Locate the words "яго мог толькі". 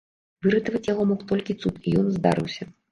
0.93-1.59